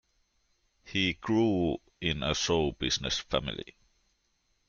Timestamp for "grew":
1.13-1.77